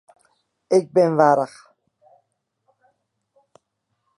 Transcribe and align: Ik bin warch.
Ik 0.77 0.85
bin 0.93 1.11
warch. 1.19 1.57